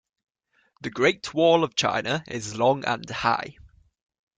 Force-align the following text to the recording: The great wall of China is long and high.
The 0.81 0.89
great 0.89 1.31
wall 1.31 1.63
of 1.63 1.75
China 1.75 2.23
is 2.27 2.55
long 2.57 2.83
and 2.85 3.07
high. 3.07 3.57